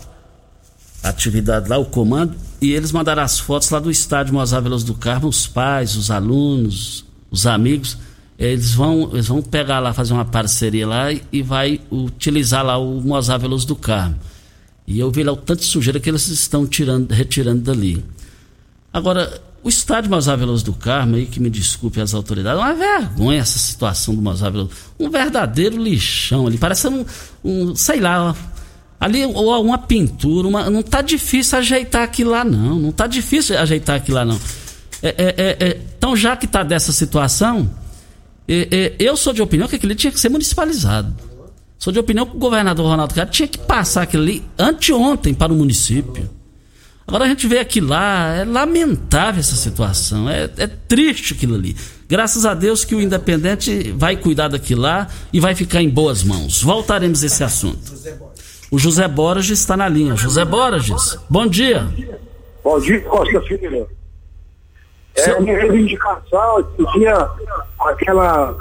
[1.02, 4.94] atividade lá, o comando, e eles mandaram as fotos lá do estádio Mozar Veloso do
[4.94, 7.98] Carmo, os pais, os alunos, os amigos,
[8.38, 12.78] eles vão, eles vão pegar lá, fazer uma parceria lá e, e vai utilizar lá
[12.78, 14.18] o Mozar Veloso do Carmo.
[14.86, 18.04] E eu vi lá o tanto de sujeira que eles estão tirando, retirando dali.
[18.92, 22.74] Agora, o estádio Mozar Veloso do Carmo, aí que me desculpe as autoridades, é uma
[22.74, 24.72] vergonha essa situação do Mozar Veloso.
[25.00, 27.06] Um verdadeiro lixão ali, parece um,
[27.44, 28.36] um sei lá,
[29.00, 33.58] ali ou uma pintura, uma, não tá difícil ajeitar aquilo lá não, não tá difícil
[33.58, 34.40] ajeitar aquilo lá não.
[35.02, 37.70] É, é, é, é então já que tá dessa situação,
[38.48, 41.14] é, é, eu sou de opinião que aquilo tinha que ser municipalizado.
[41.78, 45.52] Sou de opinião que o governador Ronaldo Caiado tinha que passar aquilo ali anteontem para
[45.52, 46.30] o município.
[47.06, 51.76] Agora a gente vê aqui lá, é lamentável essa situação, é, é triste aquilo ali.
[52.08, 56.24] Graças a Deus que o Independente vai cuidar daquilo lá e vai ficar em boas
[56.24, 56.62] mãos.
[56.62, 57.92] Voltaremos a esse assunto.
[58.72, 60.16] O José Borges está na linha.
[60.16, 61.86] José Borges, bom dia.
[62.64, 63.88] Bom dia, Costa Filho.
[65.16, 67.30] É a minha reivindicação, que tinha
[67.80, 68.56] aquela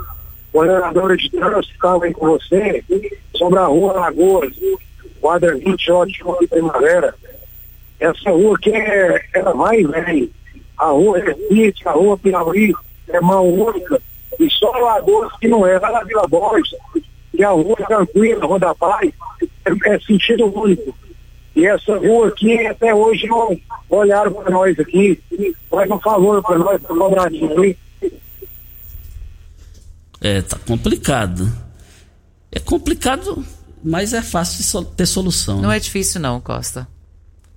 [0.52, 2.84] coordenadora de trânsito estava aí com você,
[3.34, 4.52] sobre a rua Lagoas,
[5.20, 7.14] quadra 20, ótimo primavera.
[8.02, 10.30] Essa rua aqui é, ela vai e vem.
[10.76, 12.74] A rua Recife, a rua Piauí,
[13.08, 14.02] é mão única.
[14.40, 16.74] E só Lagoas que não é, lá na Vila Borges,
[17.32, 20.92] e a rua Tranquila, a Rua da Paz, é, é sentido único.
[21.54, 23.56] E essa rua aqui, até hoje, não
[23.88, 25.22] olharam para nós aqui,
[25.70, 27.78] mas não falaram para nós, para cobradinho ali.
[30.20, 31.46] É, tá complicado.
[32.50, 33.44] É complicado,
[33.84, 35.60] mas é fácil de ter solução.
[35.60, 36.88] Não é difícil não, Costa.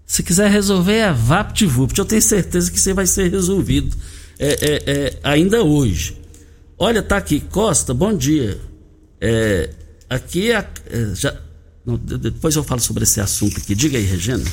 [0.05, 1.97] Se quiser resolver, é VaptVupt.
[1.97, 3.95] Eu tenho certeza que você vai ser resolvido
[4.37, 6.21] é, é, é, ainda hoje.
[6.77, 8.59] Olha, tá aqui, Costa, bom dia.
[9.19, 9.69] É,
[10.09, 11.35] aqui é, é, já,
[11.85, 13.73] não, depois eu falo sobre esse assunto aqui.
[13.73, 14.43] Diga aí, Regina.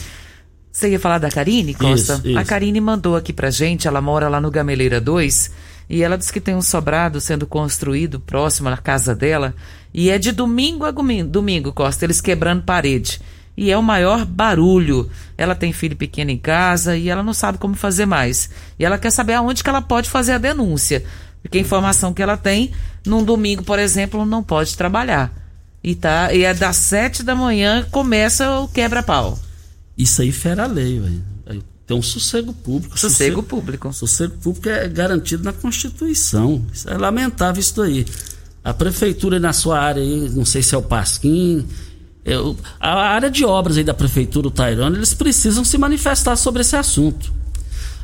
[0.71, 2.15] Você ia falar da Karine, Costa?
[2.15, 2.39] Isso, isso.
[2.39, 5.51] A Karine mandou aqui pra gente, ela mora lá no Gameleira 2,
[5.91, 9.55] e ela disse que tem um sobrado sendo construído próximo à casa dela,
[9.93, 13.21] e é de domingo a domingo, domingo Costa, eles quebrando parede
[13.57, 15.11] e é o maior barulho.
[15.37, 18.51] Ela tem filho pequeno em casa e ela não sabe como fazer mais.
[18.79, 21.05] E ela quer saber aonde que ela pode fazer a denúncia.
[21.43, 22.73] Porque a informação que ela tem,
[23.05, 25.33] num domingo, por exemplo, não pode trabalhar.
[25.83, 29.39] E, tá, e é das sete da manhã começa o quebra-pau.
[29.99, 31.33] Isso aí fera a lei, velho.
[31.87, 32.99] Tem um sossego público.
[32.99, 33.93] Sossego, sossego público.
[33.93, 36.65] Sossego público é garantido na Constituição.
[36.73, 38.07] Isso é lamentável isso aí.
[38.63, 41.67] A prefeitura na sua área aí, não sei se é o Pasquim,
[42.25, 42.35] é,
[42.79, 46.77] a área de obras aí da prefeitura, o Tairone, eles precisam se manifestar sobre esse
[46.77, 47.33] assunto.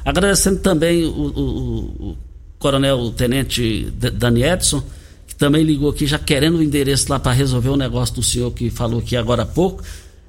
[0.04, 2.16] Agradecendo também o, o, o
[2.58, 4.82] coronel o tenente Dani Edson,
[5.26, 8.50] que também ligou aqui já querendo o endereço lá para resolver o negócio do senhor
[8.50, 9.82] que falou aqui agora há pouco.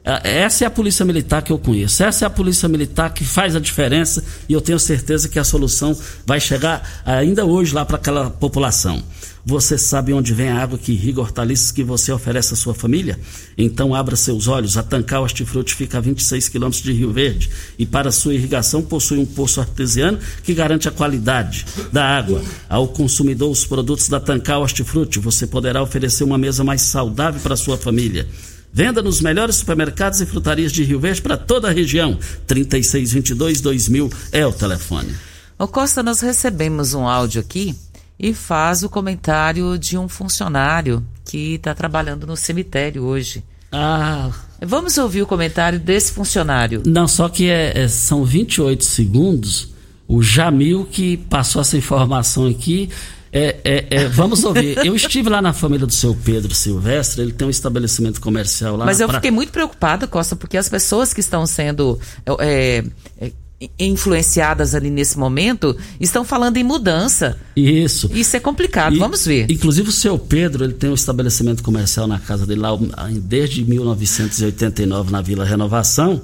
[0.09, 2.03] É, essa é a polícia militar que eu conheço.
[2.03, 5.43] Essa é a polícia militar que faz a diferença e eu tenho certeza que a
[5.43, 5.95] solução
[6.25, 9.03] vai chegar ainda hoje lá para aquela população.
[9.45, 13.19] Você sabe onde vem a água que irriga hortaliças que você oferece à sua família?
[13.57, 14.77] Então abra seus olhos.
[14.77, 19.19] A Tancal Hortifruti fica a 26 quilômetros de Rio Verde e para sua irrigação possui
[19.19, 22.41] um poço artesiano que garante a qualidade da água.
[22.67, 27.55] Ao consumidor os produtos da Tancal Hortifruti, você poderá oferecer uma mesa mais saudável para
[27.55, 28.27] sua família.
[28.71, 32.17] Venda nos melhores supermercados e frutarias de Rio Verde para toda a região.
[32.47, 35.15] 3622-2000 é o telefone.
[35.57, 37.75] Ô Costa, nós recebemos um áudio aqui
[38.19, 43.43] e faz o comentário de um funcionário que está trabalhando no cemitério hoje.
[43.71, 44.29] Ah.
[44.61, 46.83] Vamos ouvir o comentário desse funcionário.
[46.85, 49.69] Não, só que é, é, são 28 segundos.
[50.07, 52.89] O Jamil que passou essa informação aqui.
[53.31, 54.77] É, é, é, vamos ouvir.
[54.83, 58.85] Eu estive lá na família do seu Pedro Silvestre, ele tem um estabelecimento comercial lá.
[58.85, 59.17] Mas eu pra...
[59.17, 61.99] fiquei muito preocupada, Costa, porque as pessoas que estão sendo
[62.39, 62.83] é,
[63.19, 63.31] é,
[63.77, 67.37] influenciadas ali nesse momento estão falando em mudança.
[67.55, 68.09] Isso.
[68.13, 69.49] Isso é complicado, e, vamos ver.
[69.49, 72.77] Inclusive o seu Pedro, ele tem um estabelecimento comercial na casa dele lá
[73.21, 76.21] desde 1989 na Vila Renovação,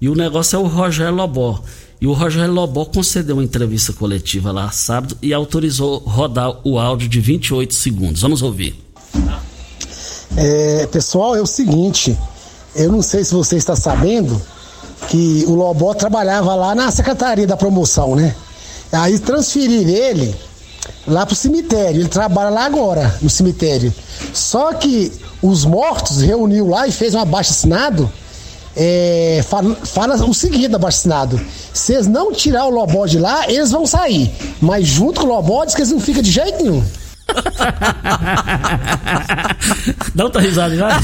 [0.00, 1.62] e o negócio é o Rogério Lobó.
[2.00, 7.08] E o Rogério Lobó concedeu uma entrevista coletiva lá sábado e autorizou rodar o áudio
[7.08, 8.22] de 28 segundos.
[8.22, 8.80] Vamos ouvir.
[10.36, 12.16] É, pessoal, é o seguinte,
[12.76, 14.40] eu não sei se você está sabendo,
[15.08, 18.34] que o Lobó trabalhava lá na Secretaria da Promoção, né?
[18.92, 20.34] Aí transferiram ele
[21.06, 22.00] lá pro cemitério.
[22.00, 23.92] Ele trabalha lá agora, no cemitério.
[24.32, 28.10] Só que os mortos reuniu lá e fez um abaixo assinado.
[28.80, 30.68] É, fala, fala, o seguinte
[31.74, 34.30] se eles não tirar o Lobó de lá, eles vão sair.
[34.60, 36.84] Mas junto com o Lobó, diz que eles não ficam de jeito nenhum.
[40.14, 40.88] Dá outra risada já.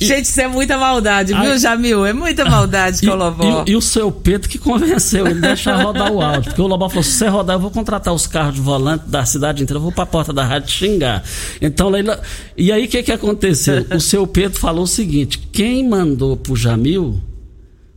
[0.00, 2.06] Gente, isso é muita maldade, viu, Jamil?
[2.06, 3.64] É muita maldade com o Lobó.
[3.66, 6.44] E, e, o seu Pedro que convenceu ele deixar rodar o áudio.
[6.44, 9.24] Porque o Lobó falou: se você rodar, eu vou contratar os carros de volante da
[9.24, 11.22] cidade inteira, eu vou pra porta da rádio xingar.
[11.60, 12.20] Então, Leila.
[12.56, 13.86] E aí o que, que aconteceu?
[13.94, 17.20] O seu Pedro falou o seguinte: quem mandou pro Jamil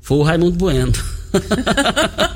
[0.02, 0.94] foi o Raimundo Bueno.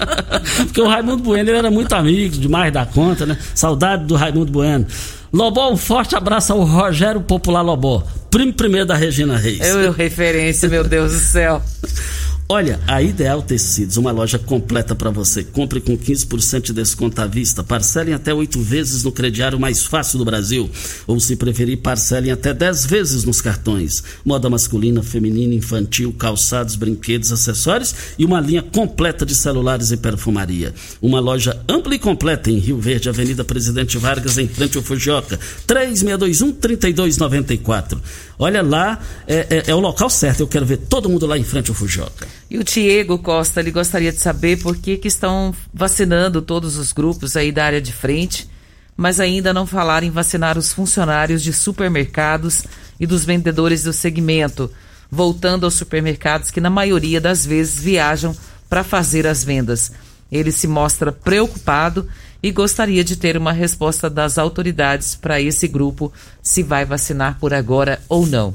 [0.66, 3.38] Porque o Raimundo Bueno era muito amigo, demais da conta, né?
[3.54, 4.86] Saudade do Raimundo Bueno.
[5.32, 9.60] Lobó, um forte abraço ao Rogério Popular Lobó, primo primeiro da Regina Reis.
[9.60, 11.62] Eu, referência, meu Deus do céu.
[12.50, 15.44] Olha, a Ideal Tecidos, uma loja completa para você.
[15.44, 17.62] Compre com 15% de desconto à vista.
[17.62, 20.70] Parcelem até oito vezes no crediário mais fácil do Brasil.
[21.06, 24.02] Ou, se preferir, parcelem até 10 vezes nos cartões.
[24.24, 30.74] Moda masculina, feminina, infantil, calçados, brinquedos, acessórios e uma linha completa de celulares e perfumaria.
[31.02, 35.38] Uma loja ampla e completa em Rio Verde, Avenida Presidente Vargas, em frente ao Fujioka.
[35.68, 37.98] 3621-3294.
[38.40, 40.42] Olha lá, é, é, é, o local certo.
[40.42, 42.28] Eu quero ver todo mundo lá em frente ao Fujioka.
[42.50, 46.94] E o Diego Costa, ele gostaria de saber por que, que estão vacinando todos os
[46.94, 48.48] grupos aí da área de frente,
[48.96, 52.64] mas ainda não falaram em vacinar os funcionários de supermercados
[53.00, 54.72] e dos vendedores do segmento,
[55.10, 58.36] voltando aos supermercados que na maioria das vezes viajam
[58.70, 59.92] para fazer as vendas.
[60.32, 62.08] Ele se mostra preocupado
[62.42, 67.54] e gostaria de ter uma resposta das autoridades para esse grupo se vai vacinar por
[67.54, 68.54] agora ou não.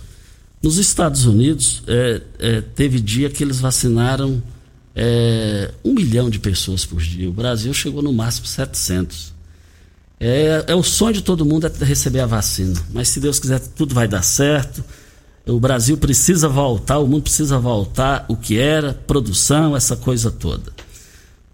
[0.62, 4.40] Nos Estados Unidos, é, é, teve dia que eles vacinaram
[4.94, 7.28] é, um milhão de pessoas por dia.
[7.28, 9.32] O Brasil chegou no máximo 700.
[10.20, 12.80] É, é o sonho de todo mundo é receber a vacina.
[12.92, 14.84] Mas se Deus quiser, tudo vai dar certo.
[15.44, 20.72] O Brasil precisa voltar, o mundo precisa voltar o que era, produção, essa coisa toda.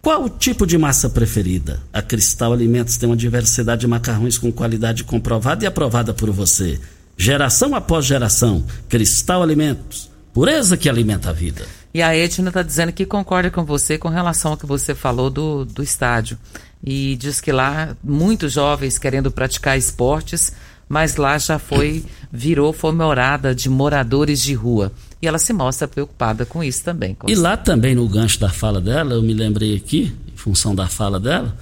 [0.01, 1.83] Qual o tipo de massa preferida?
[1.93, 6.81] A Cristal Alimentos tem uma diversidade de macarrões com qualidade comprovada e aprovada por você.
[7.17, 11.67] Geração após geração, Cristal Alimentos, pureza que alimenta a vida.
[11.93, 15.29] E a Edna está dizendo que concorda com você com relação ao que você falou
[15.31, 16.39] do, do estádio.
[16.85, 20.53] E diz que lá muitos jovens querendo praticar esportes,
[20.89, 24.93] mas lá já foi, virou, foi morada de moradores de rua.
[25.21, 27.16] E ela se mostra preocupada com isso também.
[27.27, 30.89] E lá também, no gancho da fala dela, eu me lembrei aqui, em função da
[30.89, 31.57] fala dela,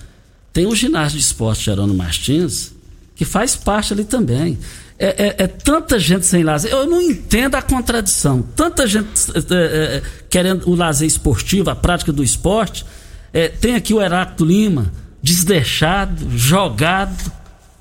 [0.52, 2.72] tem o ginásio de esporte Jerônimo Martins,
[3.14, 4.58] que faz parte ali também.
[4.98, 6.70] É, é, é, tanta gente sem lazer.
[6.70, 8.42] Eu não entendo a contradição.
[8.54, 9.08] Tanta gente
[9.50, 12.84] é, é querendo o lazer esportivo, a prática do esporte.
[13.32, 14.92] É, tem aqui o Heráclito Lima,
[15.22, 17.32] desleixado, jogado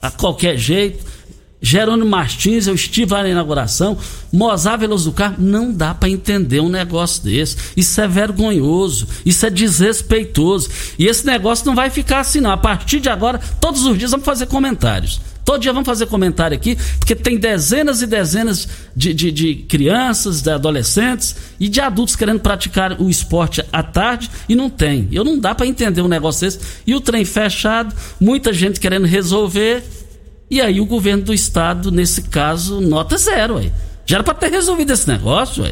[0.01, 1.05] a qualquer jeito.
[1.65, 3.97] Jerônimo Martins, eu estive lá na inauguração,
[4.31, 7.57] Mozart Veloso do Carmo, não dá para entender um negócio desse.
[7.75, 10.69] Isso é vergonhoso, isso é desrespeitoso.
[10.99, 12.51] E esse negócio não vai ficar assim, não.
[12.51, 15.19] A partir de agora, todos os dias vamos fazer comentários.
[15.43, 20.43] Todo dia vamos fazer comentário aqui, porque tem dezenas e dezenas de, de, de, crianças,
[20.43, 25.07] de adolescentes e de adultos querendo praticar o esporte à tarde e não tem.
[25.11, 26.59] Eu não dá para entender um negócio desse.
[26.85, 30.04] E o trem fechado, muita gente querendo resolver
[30.49, 33.71] e aí o governo do estado, nesse caso, nota zero, ué.
[34.05, 35.71] Já era para ter resolvido esse negócio, ué.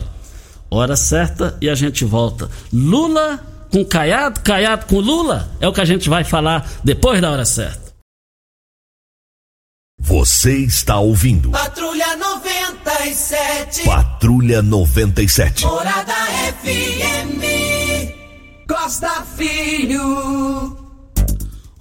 [0.69, 2.49] Hora certa e a gente volta.
[2.71, 3.39] Lula
[3.71, 7.45] com Caiado, Caiado com Lula, é o que a gente vai falar depois da hora
[7.45, 7.93] certa.
[9.99, 11.51] Você está ouvindo.
[11.51, 13.85] Patrulha 97.
[13.85, 15.65] Patrulha 97.
[15.65, 16.13] Morada
[16.61, 17.41] FM.
[18.67, 20.82] Costa Filho.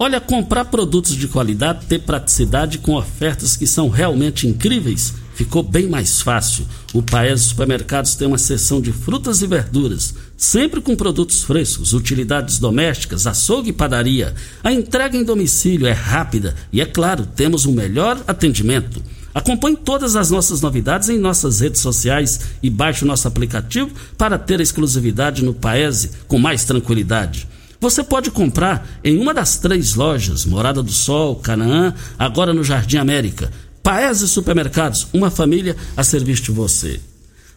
[0.05, 5.89] Olha, comprar produtos de qualidade, ter praticidade com ofertas que são realmente incríveis, ficou bem
[5.89, 6.67] mais fácil.
[6.93, 12.59] O Paes Supermercados tem uma seção de frutas e verduras, sempre com produtos frescos, utilidades
[12.59, 14.35] domésticas, açougue e padaria.
[14.65, 19.01] A entrega em domicílio é rápida e, é claro, temos o um melhor atendimento.
[19.33, 24.37] Acompanhe todas as nossas novidades em nossas redes sociais e baixe o nosso aplicativo para
[24.37, 27.47] ter exclusividade no Paese com mais tranquilidade.
[27.83, 32.99] Você pode comprar em uma das três lojas, Morada do Sol, Canaã, agora no Jardim
[32.99, 33.51] América.
[33.83, 37.01] Paese Supermercados, uma família a serviço de você.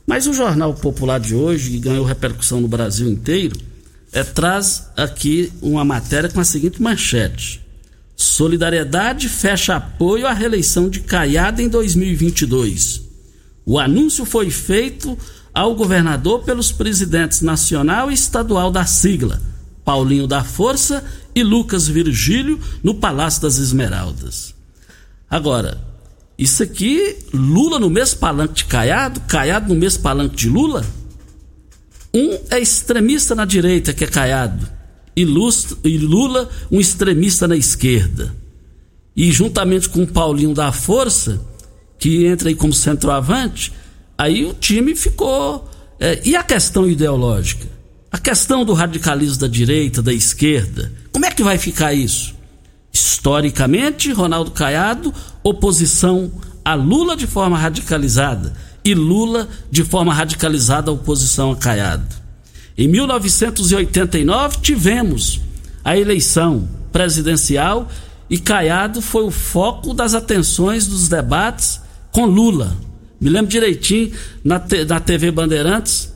[0.03, 3.55] Mas o Jornal Popular de hoje, que ganhou repercussão no Brasil inteiro,
[4.11, 7.63] é, traz aqui uma matéria com a seguinte manchete.
[8.15, 12.99] Solidariedade fecha apoio à reeleição de Caiada em 2022.
[13.63, 15.15] O anúncio foi feito
[15.53, 19.39] ao governador pelos presidentes nacional e estadual da sigla,
[19.86, 21.05] Paulinho da Força
[21.36, 24.55] e Lucas Virgílio no Palácio das Esmeraldas.
[25.29, 25.79] Agora,
[26.38, 30.83] isso aqui, Lula no mesmo palanque de Caiado, Caiado no mesmo palanque de Lula.
[32.13, 34.67] Um é extremista na direita, que é Caiado,
[35.15, 38.36] e Lula, um extremista na esquerda.
[39.15, 41.41] E juntamente com o Paulinho da Força,
[41.97, 43.71] que entra aí como centroavante,
[44.17, 45.69] aí o time ficou.
[45.99, 47.74] É, e a questão ideológica?
[48.16, 52.34] A questão do radicalismo da direita, da esquerda, como é que vai ficar isso?
[52.93, 55.13] Historicamente, Ronaldo Caiado,
[55.43, 56.32] oposição
[56.63, 58.53] a Lula de forma radicalizada
[58.86, 62.16] e Lula de forma radicalizada a oposição a Caiado.
[62.78, 65.41] Em 1989 tivemos
[65.84, 67.89] a eleição presidencial
[68.30, 71.82] e Caiado foi o foco das atenções dos debates
[72.13, 72.78] com Lula.
[73.20, 76.14] Me lembro direitinho na, na TV Bandeirantes,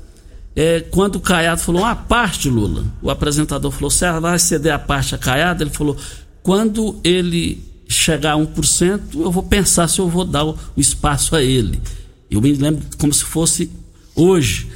[0.60, 4.78] é, quando o Caiado falou uma parte, Lula, o apresentador falou: você vai ceder a
[4.78, 5.64] parte a Caiado?
[5.64, 5.96] Ele falou:
[6.44, 11.34] quando ele chegar a 1%, eu vou pensar se eu vou dar o, o espaço
[11.34, 11.82] a ele.
[12.30, 13.72] Eu me lembro como se fosse
[14.14, 14.68] hoje.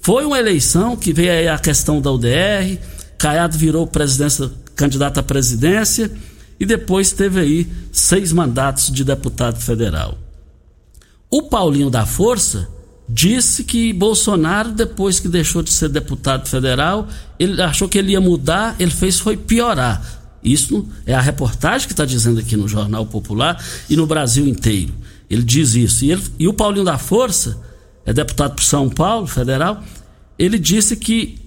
[0.00, 2.76] Foi uma eleição que veio aí a questão da UDR,
[3.16, 6.10] Caiado virou presidência, candidato à presidência
[6.58, 10.18] e depois teve aí seis mandatos de deputado federal.
[11.30, 12.68] O Paulinho da Força
[13.08, 18.20] disse que Bolsonaro, depois que deixou de ser deputado federal, ele achou que ele ia
[18.20, 20.16] mudar, ele fez foi piorar.
[20.44, 24.92] Isso é a reportagem que está dizendo aqui no Jornal Popular e no Brasil inteiro.
[25.28, 26.04] Ele diz isso.
[26.04, 27.58] E, ele, e o Paulinho da Força,
[28.04, 29.82] é deputado por São Paulo, federal,
[30.38, 31.38] ele disse que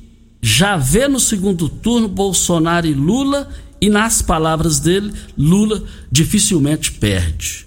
[0.41, 3.47] já vê no segundo turno Bolsonaro e Lula,
[3.79, 7.65] e nas palavras dele, Lula dificilmente perde.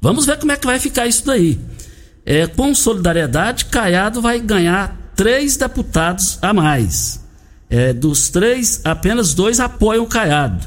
[0.00, 1.58] Vamos ver como é que vai ficar isso daí
[2.26, 7.22] é, com solidariedade, Caiado vai ganhar três deputados a mais.
[7.68, 10.66] É, dos três, apenas dois apoiam o Caiado,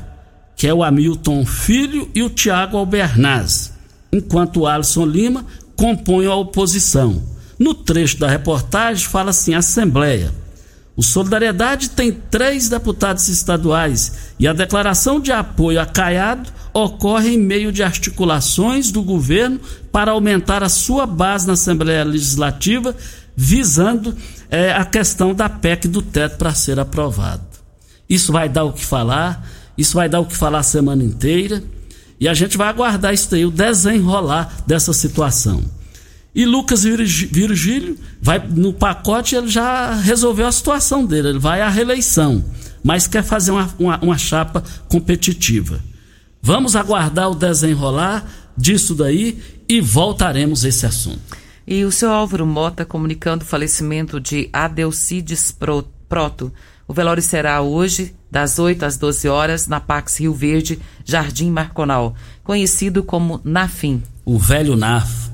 [0.55, 3.73] que é o Hamilton Filho e o Tiago Albernaz,
[4.11, 5.45] enquanto o Alisson Lima
[5.75, 7.23] compõe a oposição.
[7.57, 10.31] No trecho da reportagem fala assim: Assembleia.
[10.95, 16.51] O Solidariedade tem três deputados estaduais e a declaração de apoio a Caiado
[16.83, 19.59] ocorre em meio de articulações do governo
[19.91, 22.95] para aumentar a sua base na Assembleia Legislativa,
[23.35, 24.15] visando
[24.49, 27.43] é, a questão da PEC do teto para ser aprovado.
[28.07, 29.47] Isso vai dar o que falar,
[29.77, 31.63] isso vai dar o que falar a semana inteira,
[32.19, 35.63] e a gente vai aguardar isso aí, o desenrolar dessa situação.
[36.33, 41.69] E Lucas Virgílio vai no pacote, ele já resolveu a situação dele, ele vai à
[41.69, 42.45] reeleição,
[42.83, 45.79] mas quer fazer uma, uma, uma chapa competitiva.
[46.47, 48.25] Vamos aguardar o desenrolar
[48.57, 49.37] disso daí
[49.67, 51.19] e voltaremos a esse assunto.
[51.67, 56.49] E o seu Álvaro Mota comunicando o falecimento de Adelcides Proto.
[56.87, 62.15] O velório será hoje, das 8 às 12 horas, na Pax Rio Verde, Jardim Marconal,
[62.45, 64.01] conhecido como Nafim.
[64.23, 65.29] O velho Naf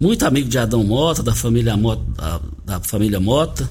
[0.00, 3.68] muito amigo de Adão Mota, da família Mota, da, da família Mota.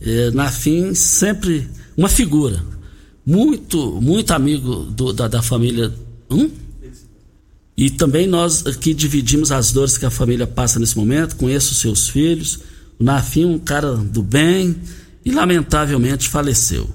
[0.00, 2.62] É, na fim, sempre uma figura.
[3.26, 5.92] Muito, muito amigo do, da, da família.
[6.30, 6.48] Hum?
[7.76, 11.80] E também nós aqui dividimos as dores que a família passa nesse momento, conheço os
[11.80, 12.60] seus filhos.
[12.98, 14.76] O Nafim, um cara do bem,
[15.24, 16.88] e lamentavelmente faleceu.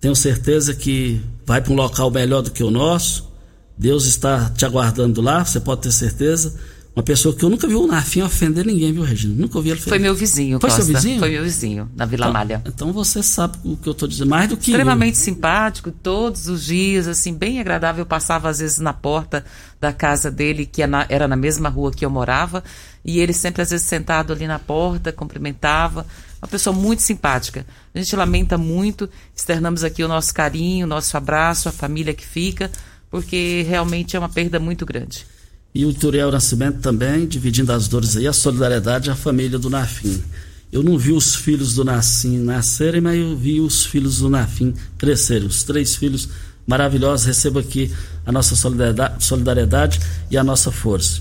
[0.00, 3.32] Tenho certeza que vai para um local melhor do que o nosso.
[3.76, 6.54] Deus está te aguardando lá, você pode ter certeza.
[6.96, 9.34] Uma pessoa que eu nunca vi o Nafim ofender ninguém, viu, Regina?
[9.36, 9.88] Nunca ouvi ele ofender.
[9.90, 10.84] Foi meu vizinho, Foi Costa.
[10.84, 11.18] seu vizinho?
[11.18, 12.62] Foi meu vizinho, na Vila então, Malha.
[12.64, 15.24] Então você sabe o que eu estou dizendo, mais do que Extremamente eu.
[15.24, 18.02] simpático, todos os dias, assim, bem agradável.
[18.02, 19.44] Eu passava às vezes na porta
[19.80, 22.62] da casa dele, que era na mesma rua que eu morava,
[23.04, 26.06] e ele sempre às vezes sentado ali na porta, cumprimentava.
[26.40, 27.66] Uma pessoa muito simpática.
[27.92, 32.24] A gente lamenta muito, externamos aqui o nosso carinho, o nosso abraço, a família que
[32.24, 32.70] fica,
[33.10, 35.26] porque realmente é uma perda muito grande.
[35.74, 40.22] E o Turiel Nascimento também, dividindo as dores aí, a solidariedade à família do Nafim.
[40.70, 44.72] Eu não vi os filhos do Nassim nascerem, mas eu vi os filhos do Nafim
[44.96, 45.48] crescerem.
[45.48, 46.28] Os três filhos
[46.64, 47.26] maravilhosos.
[47.26, 47.92] Recebo aqui
[48.24, 50.00] a nossa solidariedade, solidariedade
[50.30, 51.20] e a nossa força.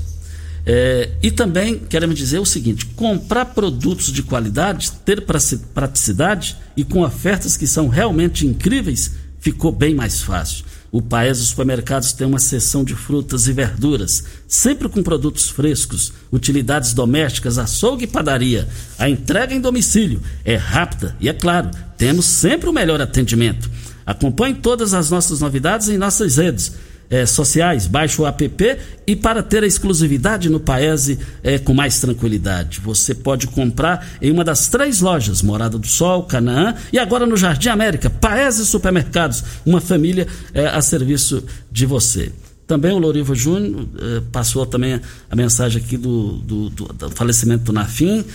[0.66, 5.26] É, e também queremos dizer o seguinte: comprar produtos de qualidade, ter
[5.74, 10.64] praticidade e com ofertas que são realmente incríveis, ficou bem mais fácil.
[10.94, 16.14] O Paes dos Supermercados tem uma seção de frutas e verduras, sempre com produtos frescos,
[16.32, 18.70] utilidades domésticas, açougue e padaria.
[19.00, 23.72] A entrega em domicílio é rápida e, é claro, temos sempre o melhor atendimento.
[24.06, 26.74] Acompanhe todas as nossas novidades em nossas redes
[27.14, 32.00] é, sociais, baixe o app e para ter a exclusividade no Paese é, com mais
[32.00, 32.82] tranquilidade.
[32.84, 37.38] Você pode comprar em uma das três lojas, Morada do Sol, Canaã e agora no
[37.38, 42.32] Jardim América, Paese Supermercados, uma família é, a serviço de você.
[42.66, 43.86] Também o Loriva Júnior
[44.32, 45.00] passou também
[45.30, 48.26] a mensagem aqui do, do, do, do falecimento do Nafim,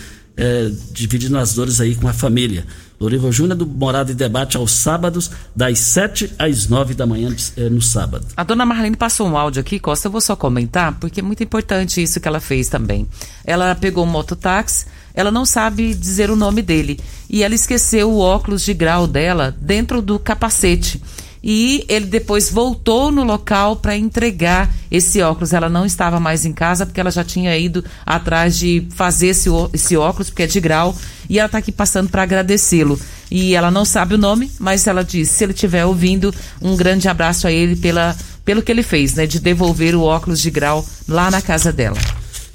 [0.91, 2.63] dividindo as dores aí com a família.
[2.99, 7.69] Lorival Júnior do Morada e Debate aos sábados, das 7 às 9 da manhã eh,
[7.69, 8.25] no sábado.
[8.35, 11.43] A dona Marlene passou um áudio aqui, Costa, eu vou só comentar, porque é muito
[11.43, 13.07] importante isso que ela fez também.
[13.45, 18.19] Ela pegou um mototáxi, ela não sabe dizer o nome dele, e ela esqueceu o
[18.19, 21.01] óculos de grau dela dentro do capacete
[21.43, 25.53] e ele depois voltou no local para entregar esse óculos.
[25.53, 29.49] Ela não estava mais em casa porque ela já tinha ido atrás de fazer esse,
[29.73, 30.95] esse óculos, porque é de grau,
[31.29, 32.99] e ela está aqui passando para agradecê-lo.
[33.31, 37.07] E ela não sabe o nome, mas ela disse: se ele estiver ouvindo, um grande
[37.07, 40.85] abraço a ele pela, pelo que ele fez, né, de devolver o óculos de grau
[41.07, 41.97] lá na casa dela.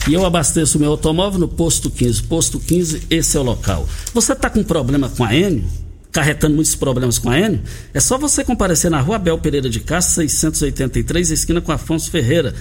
[0.06, 2.24] E eu abasteço meu automóvel no posto 15.
[2.24, 3.88] Posto 15, esse é o local.
[4.12, 5.64] Você está com problema com a Enio?
[6.14, 7.60] Carretando muitos problemas com a Enio,
[7.92, 12.54] é só você comparecer na rua Abel Pereira de Castro, 683, esquina com Afonso Ferreira,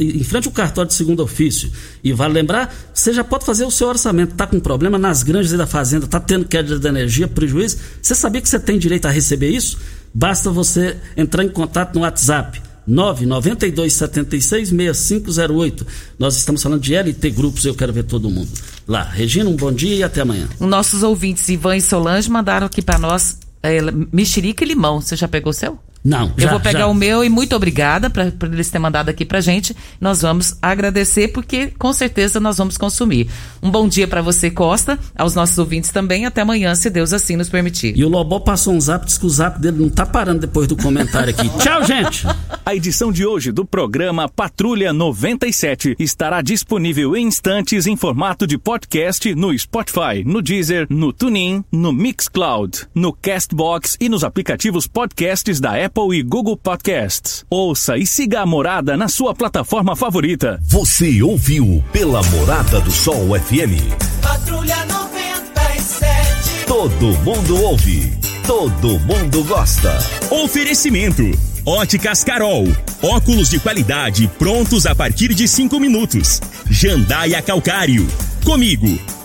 [0.00, 1.70] em frente ao cartório de segundo ofício.
[2.02, 4.32] E vale lembrar, você já pode fazer o seu orçamento.
[4.32, 7.78] Está com problema nas granjas da fazenda, está tendo queda de energia, prejuízo.
[8.02, 9.78] Você sabia que você tem direito a receber isso?
[10.12, 15.86] Basta você entrar em contato no WhatsApp 992766508.
[16.18, 18.48] Nós estamos falando de LT Grupos, eu quero ver todo mundo
[18.86, 19.02] lá.
[19.02, 20.48] Regina, um bom dia e até amanhã.
[20.58, 23.80] Nossos ouvintes Ivan e Solange mandaram aqui para nós é,
[24.12, 25.00] mexerica e limão.
[25.00, 25.78] Você já pegou o seu?
[26.04, 26.86] Não, Eu já, vou pegar já.
[26.86, 29.76] o meu e muito obrigada pra- por eles terem mandado aqui pra gente.
[30.00, 33.28] Nós vamos agradecer porque com certeza nós vamos consumir.
[33.62, 36.24] Um bom dia pra você, Costa, aos nossos ouvintes também.
[36.24, 37.96] Até amanhã, se Deus assim nos permitir.
[37.98, 40.66] E o Lobó passou um zap, diz que o zap dele não tá parando depois
[40.68, 41.48] do comentário aqui.
[41.58, 42.24] Tchau, gente!
[42.64, 48.56] A edição de hoje do programa Patrulha 97 estará disponível em instantes em formato de
[48.56, 55.58] podcast no Spotify, no Deezer, no TuneIn, no Mixcloud, no Castbox e nos aplicativos podcasts
[55.60, 57.44] da Apple e Google Podcasts.
[57.50, 60.60] Ouça e siga a Morada na sua plataforma favorita.
[60.62, 63.80] Você ouviu pela Morada do Sol FM.
[64.22, 66.66] Patrulha 97.
[66.66, 68.12] Todo mundo ouve,
[68.46, 69.98] todo mundo gosta.
[70.30, 71.22] Oferecimento:
[71.66, 72.64] Óticas Carol.
[73.02, 76.40] Óculos de qualidade prontos a partir de cinco minutos.
[76.70, 78.06] Jandaia Calcário.
[78.44, 79.17] Comigo.